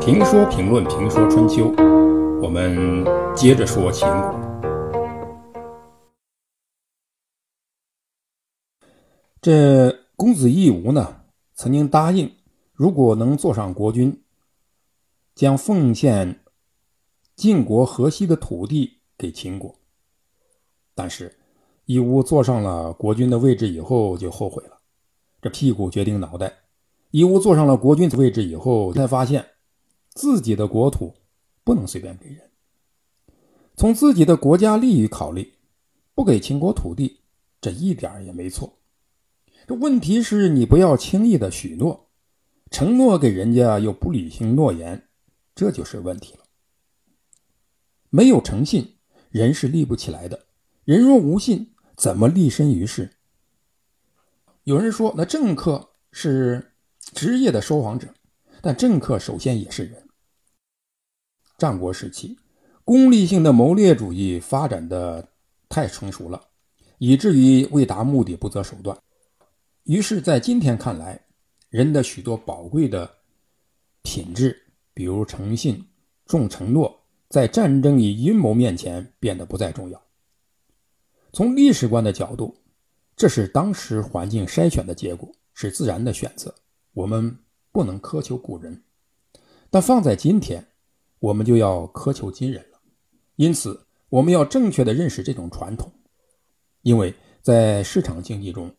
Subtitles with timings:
[0.00, 1.70] 评说评论评说春秋，
[2.42, 3.04] 我们
[3.36, 4.40] 接着说秦国。
[9.40, 11.22] 这公子义吴呢，
[11.54, 12.34] 曾经答应，
[12.72, 14.22] 如果能坐上国君，
[15.34, 16.40] 将奉献
[17.36, 19.74] 晋国河西的土地给秦国。
[20.94, 21.38] 但是
[21.84, 24.77] 义乌坐上了国君的位置以后，就后悔了。
[25.40, 26.58] 这屁股决定脑袋。
[27.10, 29.46] 义乌坐上了国君的位置以后，才发现
[30.10, 31.14] 自己的国土
[31.64, 32.50] 不能随便给人。
[33.76, 35.54] 从自己的国家利益考虑，
[36.14, 37.20] 不给秦国土地，
[37.60, 38.78] 这一点也没错。
[39.66, 42.10] 这问题是你不要轻易的许诺，
[42.70, 45.08] 承诺给人家又不履行诺言，
[45.54, 46.40] 这就是问题了。
[48.10, 48.96] 没有诚信，
[49.30, 50.46] 人是立不起来的。
[50.84, 53.17] 人若无信，怎么立身于世？
[54.68, 56.74] 有人说，那政客是
[57.14, 58.06] 职业的说谎者，
[58.60, 60.06] 但政客首先也是人。
[61.56, 62.38] 战国时期，
[62.84, 65.26] 功利性的谋略主义发展的
[65.70, 66.48] 太成熟了，
[66.98, 68.94] 以至于为达目的不择手段。
[69.84, 71.18] 于是，在今天看来，
[71.70, 73.10] 人的许多宝贵的
[74.02, 74.54] 品质，
[74.92, 75.82] 比如诚信、
[76.26, 76.94] 重承诺，
[77.30, 80.02] 在战争与阴谋面前变得不再重要。
[81.32, 82.54] 从历史观的角度，
[83.18, 86.54] 这是当时环境筛选的结果，是自然的选择。
[86.94, 87.36] 我们
[87.72, 88.84] 不能苛求古人，
[89.68, 90.64] 但放在今天，
[91.18, 92.78] 我们就要苛求今人了。
[93.34, 95.92] 因此，我们要正确的认识这种传统，
[96.82, 98.74] 因为在市场经济中。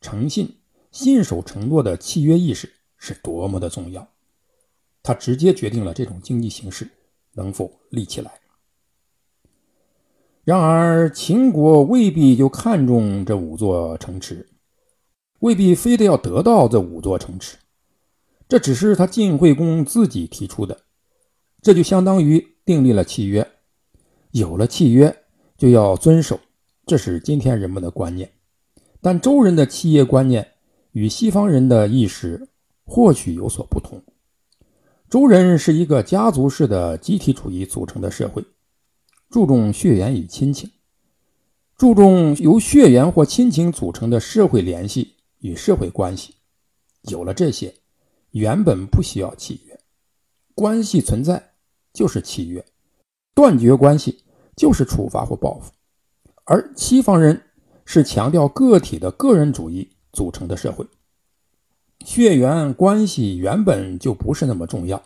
[0.00, 0.58] 诚信、
[0.90, 4.08] 信守承诺的契约意识是多么的重要，
[5.00, 6.90] 它直接决定了这种经济形势
[7.34, 8.41] 能否立起来。
[10.44, 14.48] 然而，秦国未必就看中这五座城池，
[15.38, 17.56] 未必非得要得到这五座城池，
[18.48, 20.76] 这只是他晋惠公自己提出的，
[21.60, 23.48] 这就相当于订立了契约，
[24.32, 25.16] 有了契约
[25.56, 26.40] 就要遵守，
[26.86, 28.28] 这是今天人们的观念。
[29.00, 30.46] 但周人的契约观念
[30.90, 32.48] 与西方人的意识
[32.84, 34.02] 或许有所不同。
[35.08, 38.44] 周人是一个家族式的集体主义组成的社会，
[39.32, 40.70] 注重血缘与亲情，
[41.76, 46.34] 注重由血缘或亲情组成的社会联系与社会关系。
[47.08, 47.74] 有了这些，
[48.30, 49.80] 原本不需要契约，
[50.54, 51.54] 关系存在
[51.92, 52.64] 就是契约，
[53.34, 54.22] 断绝关系
[54.54, 55.72] 就是处罚或报复。
[56.44, 57.42] 而西方人。
[57.84, 60.86] 是强调个体的个人主义组成的社会，
[62.04, 65.02] 血缘关系原本就不是那么重要，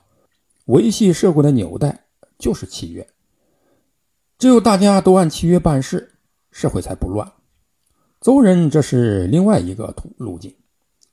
[0.67, 2.05] 维系社会的纽带
[2.39, 3.09] 就是契约。
[4.39, 6.13] 只有大家都按契约办事，
[6.51, 7.33] 社会才不乱。
[8.21, 10.55] 邹人这是另外一个途路径，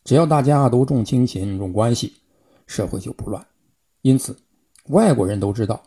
[0.04, 2.18] 只要大家都重亲情、重关系，
[2.68, 3.48] 社会就不乱。
[4.02, 4.36] 因此，
[4.90, 5.82] 外国人都知道，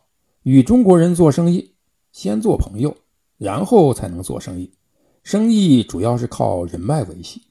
[0.44, 1.74] 与中国人做生意，
[2.10, 2.96] 先做朋友，
[3.36, 4.72] 然后才能做生意。
[5.22, 7.42] 生意主要是靠人脉维系，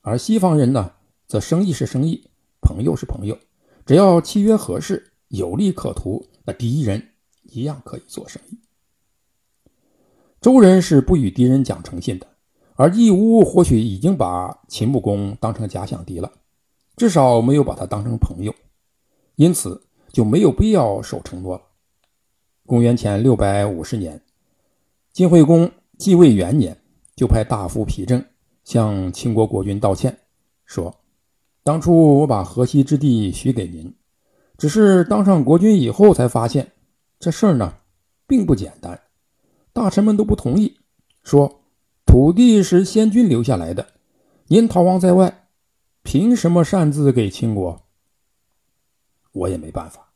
[0.00, 0.92] 而西方人呢，
[1.26, 2.30] 则生意是生意，
[2.62, 3.36] 朋友是朋友，
[3.84, 7.10] 只要契约合适，有利可图，那敌人
[7.42, 8.58] 一样可以做生意。
[10.48, 12.26] 周人是不与敌人讲诚信的，
[12.74, 16.32] 而义乌或许已经把秦穆公当成假想敌了，
[16.96, 18.54] 至少没有把他当成朋友，
[19.36, 21.62] 因此就没有必要守承诺了。
[22.64, 24.18] 公元前六百五十年，
[25.12, 26.74] 晋惠公继位元年。
[27.14, 28.24] 就派大夫皮正
[28.64, 30.18] 向秦国国君道歉，
[30.64, 30.94] 说
[31.62, 33.94] ：“当初我把河西之地许给您，
[34.56, 36.72] 只是当上国君以后才发现，
[37.18, 37.74] 这事儿呢
[38.26, 38.98] 并不简单。
[39.78, 40.76] 大臣们都不同意，
[41.22, 41.60] 说
[42.04, 43.86] 土地是先君留下来的，
[44.48, 45.46] 您逃亡在外，
[46.02, 47.80] 凭什么擅自给秦国？
[49.30, 50.10] 我也没办法，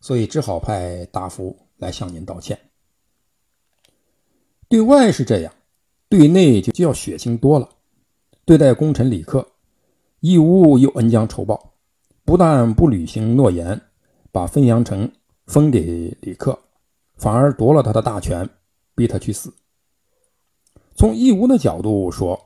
[0.00, 2.58] 所以只好派大夫来向您道歉。
[4.66, 5.52] 对外是这样。”
[6.08, 7.68] 对内就就要血腥多了，
[8.44, 9.46] 对待功臣李克，
[10.20, 11.72] 义乌又恩将仇报，
[12.24, 13.80] 不但不履行诺言，
[14.30, 15.10] 把汾阳城
[15.46, 16.58] 封给李克，
[17.16, 18.46] 反而夺了他的大权，
[18.94, 19.52] 逼他去死。
[20.94, 22.38] 从义乌的角度说，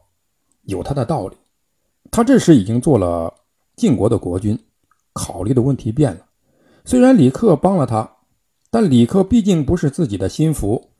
[0.62, 1.36] 有他的道理。
[2.10, 3.34] 他这时已经做了
[3.74, 4.58] 晋国的国君，
[5.12, 6.26] 考虑的问题变了。
[6.84, 8.18] 虽然李克帮了他，
[8.70, 10.90] 但李克毕竟不是自己的心腹，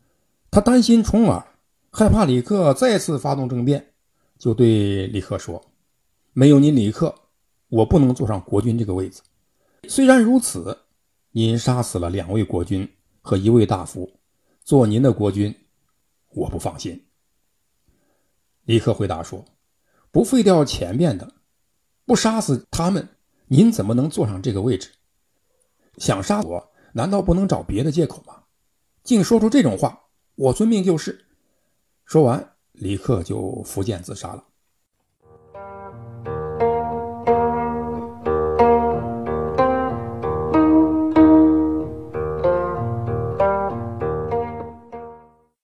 [0.51, 1.47] 他担心重耳。
[1.93, 3.93] 害怕李克再次发动政变，
[4.39, 5.65] 就对李克说
[6.35, 7.15] ：“没有你李克，
[7.69, 9.23] 我不能坐上国君这个位子。
[9.89, 10.77] 虽然如此，
[11.31, 12.87] 您杀死了两位国君
[13.23, 14.11] 和一位大夫，
[14.67, 15.55] 做您的国君，
[16.31, 17.07] 我不放心。”
[18.67, 19.45] 李克回答说
[20.11, 21.35] ：“不废掉前面的，
[22.05, 23.09] 不杀死他们，
[23.47, 24.91] 您怎么能坐上这个位置？
[25.99, 28.43] 想杀我，难道不能找别的借口吗？
[29.05, 31.25] 竟说出这种话，我遵命就是。
[32.05, 34.46] 说完，李克就伏剑自杀了。